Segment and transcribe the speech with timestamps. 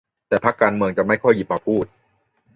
[0.27, 1.85] แต่พรรคการเมืองจะไม่ค่อยหยิบมาพูด